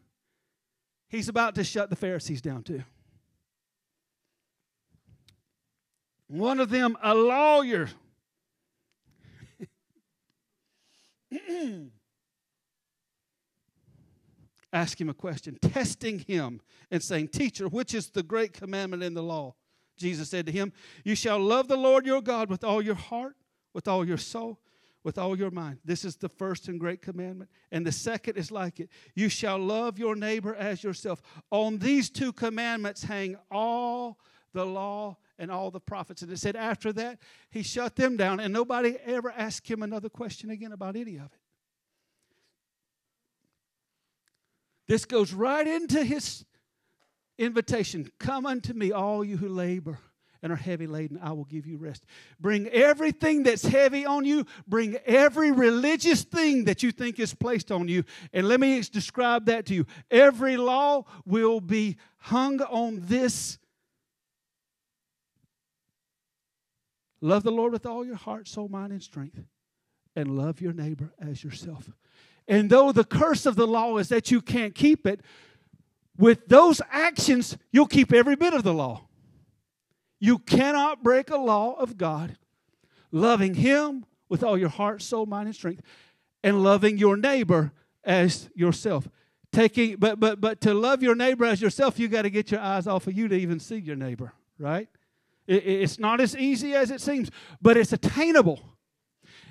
[1.12, 2.86] He's about to shut the Pharisees down too.
[6.28, 7.90] One of them, a lawyer,
[14.74, 19.14] ask him a question, testing him and saying, Teacher, which is the great commandment in
[19.14, 19.56] the law?
[19.98, 23.36] Jesus said to him, You shall love the Lord your God with all your heart,
[23.74, 24.60] with all your soul,
[25.04, 25.80] with all your mind.
[25.86, 27.50] This is the first and great commandment.
[27.72, 31.22] And the second is like it You shall love your neighbor as yourself.
[31.52, 34.18] On these two commandments hang all
[34.54, 36.22] the law and all the prophets.
[36.22, 40.10] And it said after that, he shut them down, and nobody ever asked him another
[40.10, 41.41] question again about any of it.
[44.92, 46.44] This goes right into his
[47.38, 50.00] invitation Come unto me, all you who labor
[50.44, 52.06] and are heavy laden, I will give you rest.
[52.42, 57.72] Bring everything that's heavy on you, bring every religious thing that you think is placed
[57.72, 59.86] on you, and let me describe that to you.
[60.10, 63.60] Every law will be hung on this.
[67.22, 69.40] Love the Lord with all your heart, soul, mind, and strength,
[70.18, 71.90] and love your neighbor as yourself.
[72.48, 75.22] And though the curse of the law is that you can't keep it,
[76.18, 79.08] with those actions, you'll keep every bit of the law.
[80.20, 82.38] You cannot break a law of God,
[83.12, 85.82] loving Him with all your heart, soul, mind, and strength,
[86.44, 87.72] and loving your neighbor
[88.04, 89.08] as yourself.
[89.52, 92.62] Taking, but but but to love your neighbor as yourself, you got to get your
[92.62, 94.88] eyes off of you to even see your neighbor, right?
[95.48, 97.30] It, it's not as easy as it seems,
[97.62, 98.62] but it's attainable,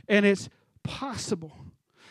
[0.09, 0.48] and it's
[0.85, 1.53] possible.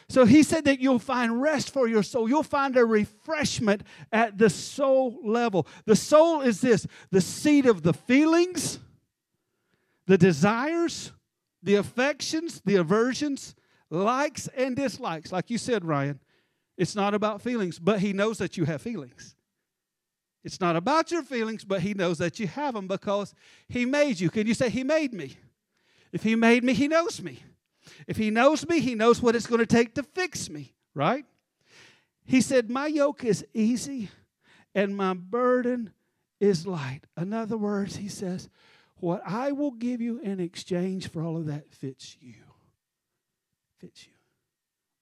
[0.10, 2.28] So he said that you'll find rest for your soul.
[2.28, 5.68] You'll find a refreshment at the soul level.
[5.86, 8.80] The soul is this the seat of the feelings,
[10.08, 11.12] the desires,
[11.62, 13.56] the affections, the aversions,
[13.92, 15.32] likes and dislikes.
[15.32, 16.20] Like you said, Ryan,
[16.76, 19.36] it's not about feelings, but he knows that you have feelings.
[20.44, 23.36] It's not about your feelings, but he knows that you have them because
[23.68, 24.30] he made you.
[24.30, 25.38] Can you say, He made me?
[26.12, 27.44] If he made me, he knows me.
[28.08, 31.26] If he knows me, he knows what it's going to take to fix me, right?
[32.26, 34.10] He said, My yoke is easy
[34.76, 35.92] and my burden
[36.40, 37.02] is light.
[37.18, 38.50] In other words, he says,
[38.98, 42.36] What I will give you in exchange for all of that fits you.
[43.80, 44.14] Fits you.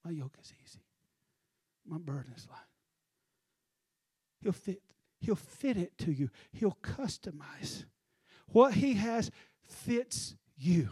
[0.04, 0.80] My yoke is easy.
[1.86, 2.58] My burden is light.
[4.40, 4.80] He'll fit,
[5.20, 6.30] he'll fit it to you.
[6.52, 7.84] He'll customize.
[8.46, 9.30] What he has
[9.66, 10.90] fits you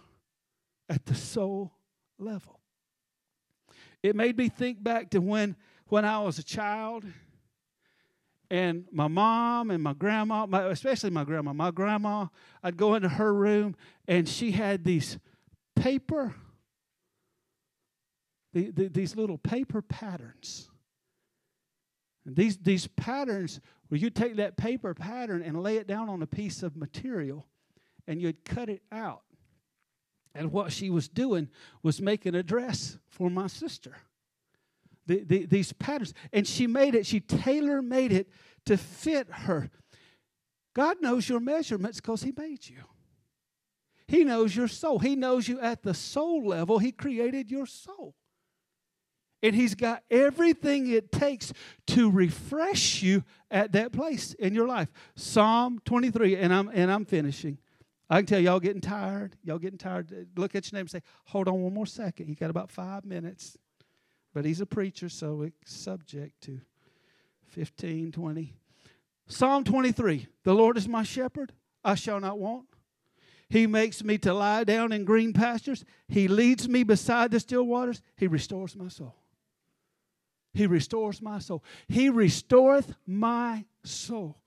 [0.88, 1.72] at the soul
[2.18, 2.60] level.
[4.02, 5.56] It made me think back to when,
[5.88, 7.04] when I was a child
[8.50, 12.26] and my mom and my grandma, my, especially my grandma, my grandma,
[12.62, 13.74] I'd go into her room
[14.06, 15.18] and she had these
[15.74, 16.34] paper,
[18.52, 20.68] the, the, these little paper patterns.
[22.24, 26.22] And these, these patterns, where you take that paper pattern and lay it down on
[26.22, 27.46] a piece of material
[28.06, 29.22] and you'd cut it out.
[30.36, 31.48] And what she was doing
[31.82, 33.96] was making a dress for my sister.
[35.06, 36.14] The, the, these patterns.
[36.32, 38.28] And she made it, she tailor made it
[38.66, 39.70] to fit her.
[40.74, 42.82] God knows your measurements because He made you.
[44.08, 44.98] He knows your soul.
[44.98, 46.78] He knows you at the soul level.
[46.78, 48.14] He created your soul.
[49.42, 51.52] And He's got everything it takes
[51.88, 54.92] to refresh you at that place in your life.
[55.14, 57.58] Psalm 23, and I'm, and I'm finishing.
[58.08, 59.36] I can tell y'all getting tired.
[59.42, 60.28] Y'all getting tired.
[60.36, 62.28] Look at your name and say, hold on one more second.
[62.28, 63.56] He got about five minutes.
[64.32, 66.60] But he's a preacher, so it's subject to
[67.48, 68.54] 15, 20.
[69.28, 72.66] Psalm 23 The Lord is my shepherd, I shall not want.
[73.48, 75.84] He makes me to lie down in green pastures.
[76.08, 78.02] He leads me beside the still waters.
[78.16, 79.14] He restores my soul.
[80.52, 81.62] He restores my soul.
[81.86, 84.38] He restoreth my soul.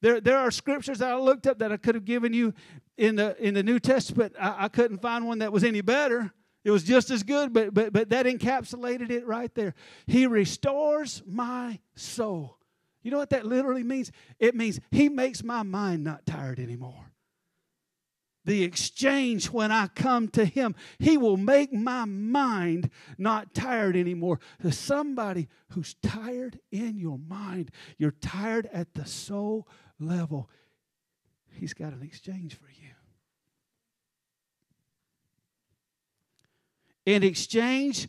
[0.00, 2.54] There, there are scriptures that I looked up that I could have given you
[2.96, 4.34] in the in the New Testament.
[4.38, 6.32] I, I couldn't find one that was any better.
[6.64, 9.74] It was just as good, but but but that encapsulated it right there.
[10.06, 12.58] He restores my soul.
[13.02, 14.12] You know what that literally means?
[14.38, 17.12] It means he makes my mind not tired anymore.
[18.44, 24.40] The exchange when I come to him, he will make my mind not tired anymore.
[24.62, 29.68] To somebody who's tired in your mind, you're tired at the soul
[29.98, 30.48] level,
[31.50, 32.90] He's got an exchange for you.
[37.04, 38.08] In exchange,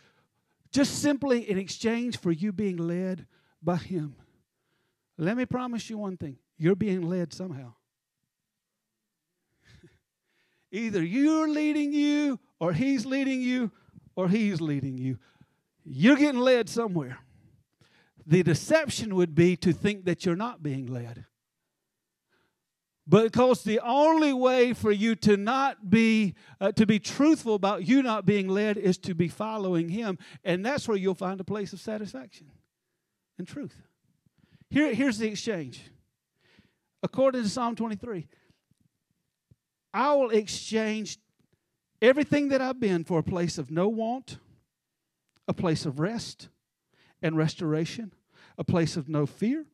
[0.72, 3.26] just simply in exchange for you being led
[3.64, 4.16] by Him.
[5.18, 7.74] Let me promise you one thing you're being led somehow.
[10.72, 13.72] Either you're leading you, or He's leading you,
[14.16, 15.18] or He's leading you.
[15.86, 17.20] You're getting led somewhere.
[18.28, 21.26] the deception would be to think that you're not being led.
[23.10, 28.04] Because the only way for you to not be uh, to be truthful about you
[28.04, 31.74] not being led is to be following Him, and that's where you'll find a place
[31.74, 32.52] of satisfaction
[33.40, 33.74] and truth.
[34.70, 35.82] Here, here's the exchange.
[37.02, 38.28] According to Psalm 23,
[39.92, 41.18] I will exchange
[42.04, 44.38] everything that I've been for a place of no want,
[45.48, 46.50] a place of rest
[47.24, 48.14] and restoration,
[48.56, 49.66] a place of no fear,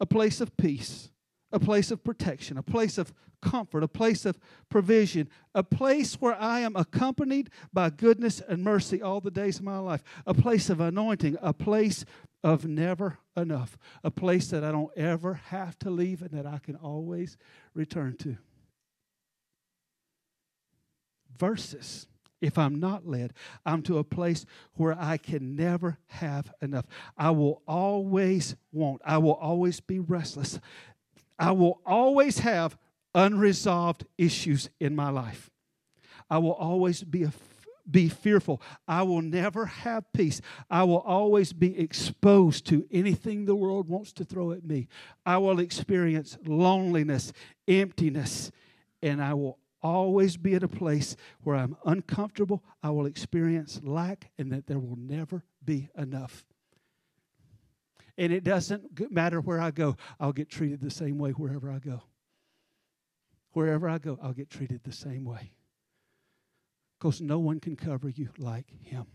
[0.00, 1.10] a place of peace
[1.54, 4.38] a place of protection, a place of comfort, a place of
[4.68, 9.64] provision, a place where I am accompanied by goodness and mercy all the days of
[9.64, 12.04] my life, a place of anointing, a place
[12.42, 16.58] of never enough, a place that I don't ever have to leave and that I
[16.58, 17.36] can always
[17.72, 18.36] return to.
[21.38, 22.08] Versus
[22.40, 23.32] if I'm not led,
[23.64, 24.44] I'm to a place
[24.74, 26.84] where I can never have enough.
[27.16, 30.58] I will always want, I will always be restless.
[31.38, 32.76] I will always have
[33.14, 35.50] unresolved issues in my life.
[36.30, 37.26] I will always be
[37.90, 38.62] be fearful.
[38.88, 40.40] I will never have peace.
[40.70, 44.88] I will always be exposed to anything the world wants to throw at me.
[45.26, 47.32] I will experience loneliness,
[47.68, 48.50] emptiness,
[49.02, 52.64] and I will always be at a place where I'm uncomfortable.
[52.82, 56.44] I will experience lack, and that there will never be enough.
[58.16, 61.78] And it doesn't matter where I go, I'll get treated the same way wherever I
[61.78, 62.02] go.
[63.52, 65.52] Wherever I go, I'll get treated the same way.
[66.98, 69.06] Because no one can cover you like Him.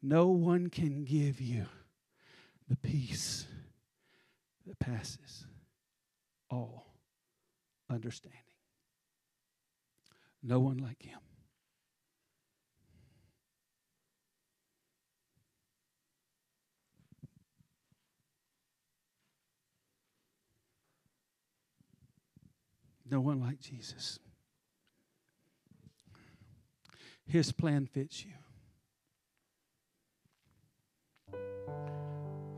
[0.00, 1.66] No one can give you
[2.68, 3.46] the peace
[4.66, 5.46] that passes
[6.50, 6.94] all
[7.90, 8.38] understanding.
[10.42, 11.18] No one like Him.
[23.10, 24.18] No one like Jesus.
[27.26, 28.32] His plan fits you.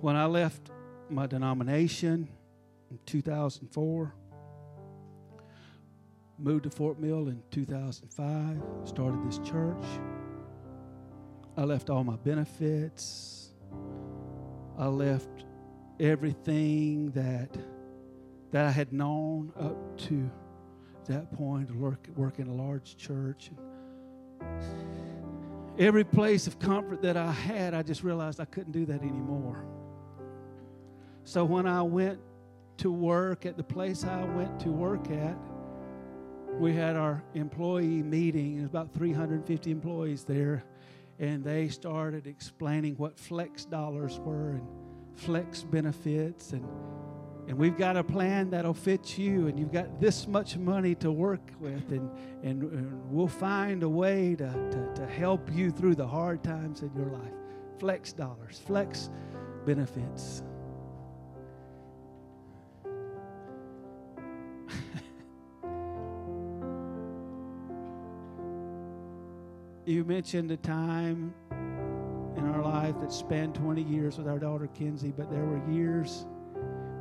[0.01, 0.71] When I left
[1.09, 2.29] my denomination
[2.91, 4.15] in 2004,
[6.39, 9.85] moved to Fort Mill in 2005, started this church.
[11.57, 13.51] I left all my benefits.
[14.79, 15.45] I left
[15.99, 17.55] everything that
[18.51, 20.31] that I had known up to
[21.07, 23.51] that point, work, work in a large church.
[25.79, 29.65] Every place of comfort that I had, I just realized I couldn't do that anymore.
[31.25, 32.21] So when I went
[32.79, 35.37] to work at the place I went to work at,
[36.59, 38.59] we had our employee meeting.
[38.59, 40.65] There's about 350 employees there,
[41.19, 44.67] and they started explaining what flex dollars were and
[45.15, 46.67] flex benefits and
[47.51, 51.11] and we've got a plan that'll fit you and you've got this much money to
[51.11, 52.09] work with and,
[52.45, 56.83] and, and we'll find a way to, to, to help you through the hard times
[56.83, 57.33] in your life.
[57.81, 59.11] Flex dollars flex
[59.67, 60.45] benefits.
[69.87, 71.35] You mentioned a time
[72.37, 76.27] in our life that spanned 20 years with our daughter Kinsey, but there were years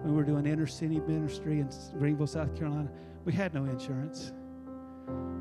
[0.02, 2.90] when we were doing inner city ministry in Greenville, South Carolina,
[3.26, 4.32] we had no insurance.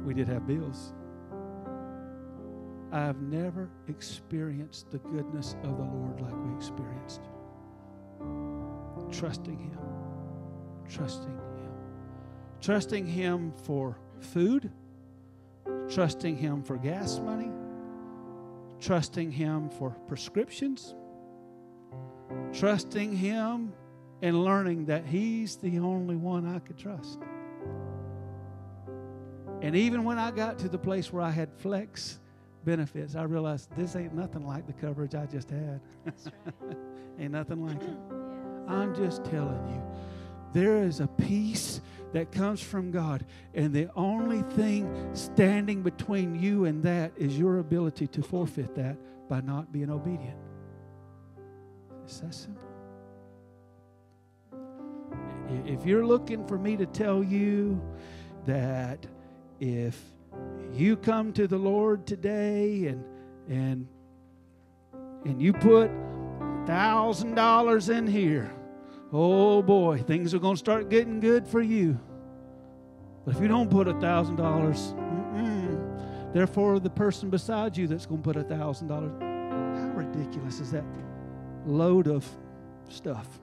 [0.05, 0.93] We did have bills.
[2.91, 7.21] I've never experienced the goodness of the Lord like we experienced.
[9.13, 9.79] Trusting Him.
[10.89, 11.73] Trusting Him.
[12.61, 14.73] Trusting Him for food.
[15.89, 17.51] Trusting Him for gas money.
[18.81, 20.95] Trusting Him for prescriptions.
[22.53, 23.73] Trusting Him
[24.23, 27.19] and learning that He's the only one I could trust.
[29.61, 32.19] And even when I got to the place where I had flex
[32.65, 35.81] benefits, I realized this ain't nothing like the coverage I just had.
[36.07, 36.77] Right.
[37.19, 37.97] ain't nothing like it.
[38.69, 39.83] I'm just telling you,
[40.53, 41.81] there is a peace
[42.13, 47.59] that comes from God, and the only thing standing between you and that is your
[47.59, 48.97] ability to forfeit that
[49.29, 50.39] by not being obedient.
[52.05, 52.68] It's that simple.
[55.51, 57.81] If you're looking for me to tell you
[58.47, 59.07] that
[59.61, 59.99] if
[60.73, 63.05] you come to the Lord today and
[63.49, 63.87] and
[65.25, 65.91] and you put
[66.67, 68.53] thousand dollars in here,
[69.13, 71.99] oh boy, things are going to start getting good for you.
[73.25, 74.95] But if you don't put a thousand dollars,
[76.35, 80.71] therefore the person beside you that's going to put a thousand dollars, how ridiculous is
[80.73, 80.85] that
[81.65, 82.27] load of
[82.89, 83.41] stuff?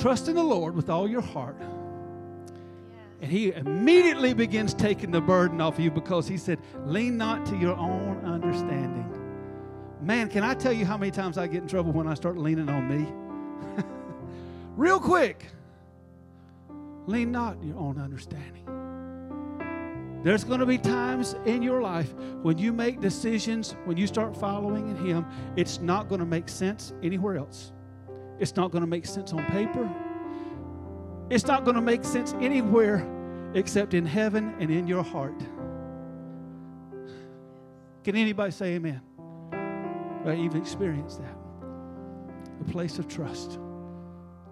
[0.00, 1.60] Trust in the Lord with all your heart.
[3.20, 7.56] And he immediately begins taking the burden off you because he said, Lean not to
[7.56, 9.06] your own understanding.
[10.00, 12.38] Man, can I tell you how many times I get in trouble when I start
[12.38, 13.84] leaning on me?
[14.76, 15.44] Real quick.
[17.06, 18.64] Lean not your own understanding.
[20.22, 24.34] There's going to be times in your life when you make decisions, when you start
[24.34, 25.26] following in Him,
[25.56, 27.72] it's not going to make sense anywhere else.
[28.40, 29.88] It's not going to make sense on paper.
[31.28, 33.06] It's not going to make sense anywhere
[33.54, 35.38] except in heaven and in your heart.
[38.02, 39.02] Can anybody say amen?
[40.24, 41.36] Right, you've experienced that.
[42.62, 43.58] A place of trust.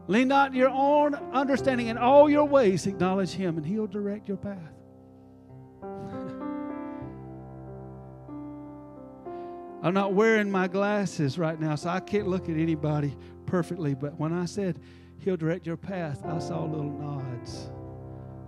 [0.06, 1.86] Lean not your own understanding.
[1.86, 4.58] In all your ways, acknowledge Him, and He'll direct your path.
[9.82, 13.16] I'm not wearing my glasses right now, so I can't look at anybody
[13.48, 13.94] perfectly.
[13.94, 14.78] But when I said
[15.20, 17.70] He'll direct your path, I saw little nods.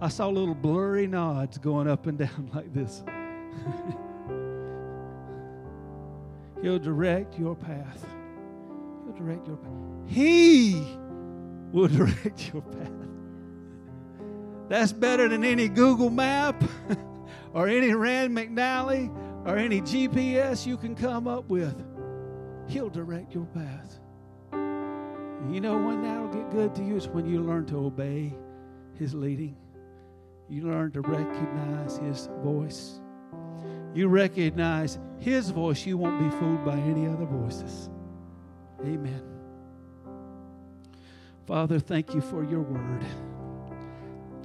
[0.01, 3.03] I saw little blurry nods going up and down like this.
[6.63, 8.07] He'll direct your path.
[9.05, 9.73] He'll direct your path.
[10.07, 10.87] He
[11.73, 12.93] will direct your path.
[14.69, 16.63] That's better than any Google map
[17.53, 19.13] or any Rand McNally
[19.45, 21.75] or any GPS you can come up with.
[22.69, 24.00] He'll direct your path.
[25.49, 28.35] You know when that'll get good to you is when you learn to obey
[28.95, 29.57] His leading.
[30.49, 33.01] You learn to recognize His voice.
[33.95, 37.89] You recognize His voice, you won't be fooled by any other voices.
[38.83, 39.23] Amen.
[41.47, 43.05] Father, thank you for your word.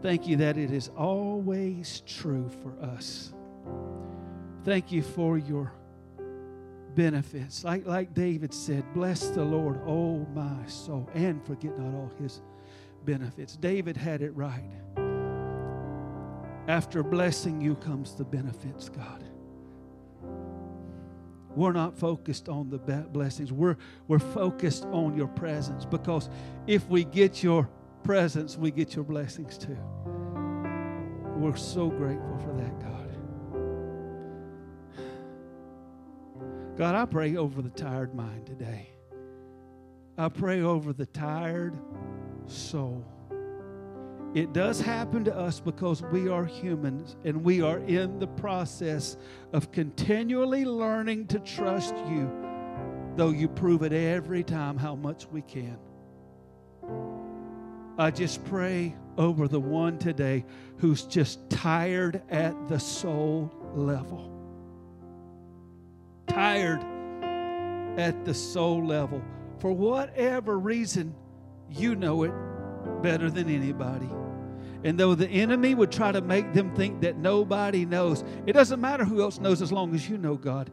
[0.01, 3.33] Thank you that it is always true for us.
[4.63, 5.71] Thank you for your
[6.95, 7.63] benefits.
[7.63, 12.41] Like, like David said, Bless the Lord, oh my soul, and forget not all his
[13.03, 13.55] benefits.
[13.55, 14.69] David had it right.
[16.67, 19.23] After blessing you comes the benefits, God.
[21.55, 23.51] We're not focused on the blessings.
[23.51, 23.77] We're,
[24.07, 26.29] we're focused on your presence because
[26.67, 27.69] if we get your
[28.03, 29.77] presence, we get your blessings too.
[31.37, 32.94] We're so grateful for that, God.
[36.77, 38.89] God, I pray over the tired mind today.
[40.17, 41.77] I pray over the tired
[42.47, 43.05] soul.
[44.33, 49.15] It does happen to us because we are humans and we are in the process
[49.53, 52.29] of continually learning to trust you,
[53.15, 55.77] though you prove it every time how much we can.
[57.97, 60.43] I just pray over the one today
[60.79, 64.34] who's just tired at the soul level
[66.35, 66.83] tired
[67.97, 69.23] at the soul level.
[69.59, 71.15] For whatever reason,
[71.69, 72.33] you know it
[73.01, 74.09] better than anybody.
[74.83, 78.81] And though the enemy would try to make them think that nobody knows, it doesn't
[78.81, 80.71] matter who else knows as long as you know God.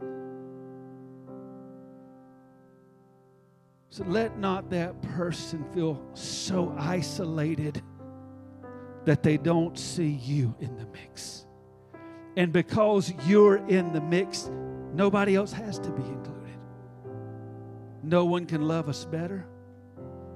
[3.89, 7.81] So let not that person feel so isolated
[9.05, 11.47] that they don't see you in the mix.
[12.37, 14.51] And because you're in the mix,
[14.93, 16.59] Nobody else has to be included.
[18.03, 19.47] No one can love us better.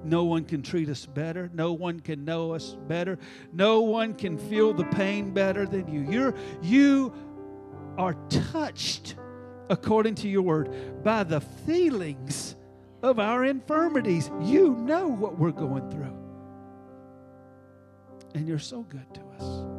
[0.05, 1.51] No one can treat us better.
[1.53, 3.19] No one can know us better.
[3.53, 6.11] No one can feel the pain better than you.
[6.11, 7.13] You're, you
[7.99, 9.17] are touched,
[9.69, 12.55] according to your word, by the feelings
[13.03, 14.31] of our infirmities.
[14.41, 16.17] You know what we're going through.
[18.35, 19.76] And you're so good to us.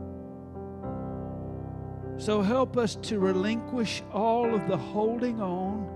[2.18, 5.88] So help us to relinquish all of the holding on,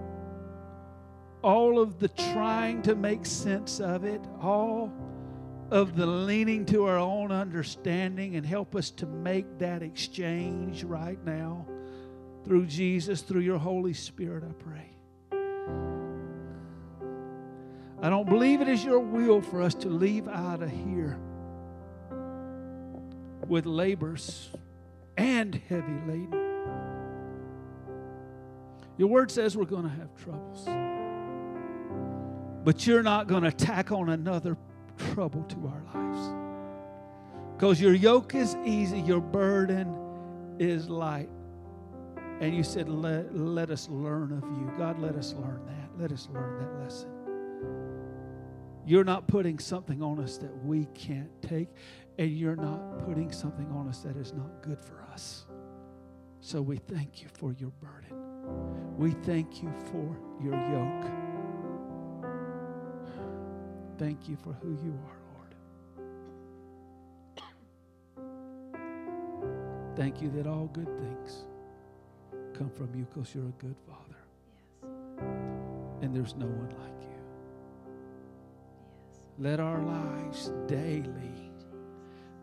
[1.41, 4.93] all of the trying to make sense of it, all
[5.71, 11.23] of the leaning to our own understanding, and help us to make that exchange right
[11.25, 11.65] now
[12.43, 14.87] through Jesus, through your Holy Spirit, I pray.
[18.03, 21.17] I don't believe it is your will for us to leave out of here
[23.47, 24.49] with labors
[25.21, 26.33] and heavy laden.
[28.97, 30.65] Your word says we're going to have troubles.
[32.63, 34.57] But you're not going to tack on another
[35.13, 36.33] trouble to our lives.
[37.55, 39.95] Because your yoke is easy, your burden
[40.59, 41.29] is light.
[42.39, 44.71] And you said, let, let us learn of you.
[44.77, 46.01] God, let us learn that.
[46.01, 47.20] Let us learn that lesson.
[48.85, 51.69] You're not putting something on us that we can't take,
[52.17, 55.45] and you're not putting something on us that is not good for us.
[56.39, 58.17] So we thank you for your burden.
[58.97, 61.11] We thank you for your yoke.
[63.99, 65.55] Thank you for who you are, Lord.
[69.95, 71.45] Thank you that all good things
[72.57, 74.17] come from you because you're a good Father.
[76.01, 77.10] And there's no one like you.
[79.41, 81.51] Let our lives daily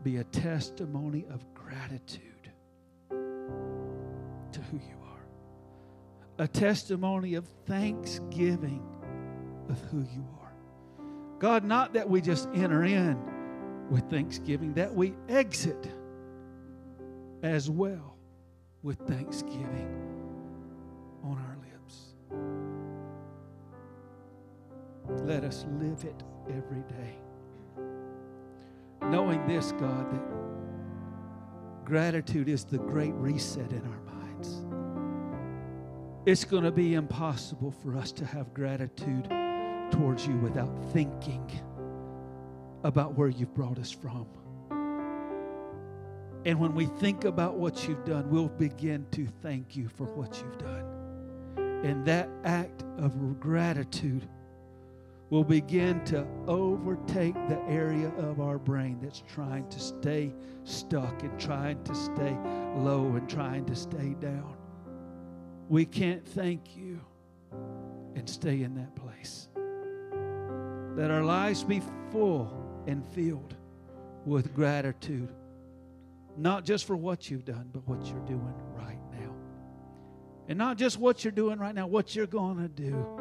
[0.03, 2.51] be a testimony of gratitude
[3.09, 8.83] to who you are, a testimony of thanksgiving
[9.69, 10.53] of who you are.
[11.39, 13.17] God, not that we just enter in
[13.89, 15.89] with thanksgiving, that we exit
[17.45, 18.17] as well
[18.83, 19.89] with thanksgiving
[21.23, 21.58] on our
[25.29, 27.15] Let us live it every day.
[29.03, 30.23] Knowing this, God, that
[31.85, 34.65] gratitude is the great reset in our minds.
[36.25, 39.29] It's going to be impossible for us to have gratitude
[39.91, 41.47] towards you without thinking
[42.83, 44.27] about where you've brought us from.
[46.47, 50.43] And when we think about what you've done, we'll begin to thank you for what
[50.43, 50.87] you've done.
[51.85, 54.27] And that act of gratitude
[55.31, 60.33] will begin to overtake the area of our brain that's trying to stay
[60.65, 62.37] stuck and trying to stay
[62.77, 64.57] low and trying to stay down.
[65.69, 67.01] We can't thank you
[68.15, 69.49] and stay in that place.
[70.97, 73.55] Let our lives be full and filled
[74.25, 75.29] with gratitude,
[76.37, 79.35] not just for what you've done, but what you're doing right now.
[80.49, 83.18] And not just what you're doing right now, what you're going to do.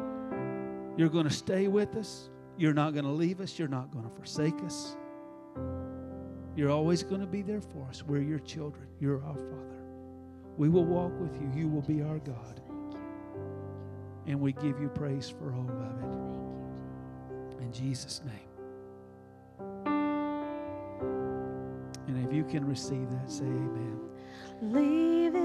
[0.98, 2.28] You're going to stay with us.
[2.56, 3.56] You're not going to leave us.
[3.56, 4.96] You're not going to forsake us.
[6.56, 8.02] You're always going to be there for us.
[8.02, 8.88] We're your children.
[8.98, 9.84] You're our Father.
[10.56, 11.48] We will walk with you.
[11.54, 12.60] You will be our God.
[14.26, 15.78] And we give you praise for all of
[17.60, 17.62] it.
[17.62, 18.34] In Jesus' name.
[22.08, 24.00] And if you can receive that, say amen.
[24.62, 25.36] Lead